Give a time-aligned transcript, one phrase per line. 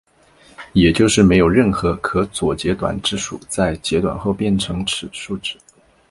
[0.73, 5.55] 也就是没有任何可左截短质数在截短后会变成此数字。